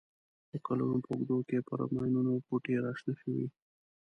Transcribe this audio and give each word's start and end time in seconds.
د 0.51 0.53
کلونو 0.67 0.97
په 1.05 1.09
اوږدو 1.11 1.37
کې 1.47 1.57
پر 1.67 1.79
ماینونو 1.95 2.33
بوټي 2.45 2.75
را 2.83 2.91
شنه 2.99 3.13
شوي. 3.21 3.45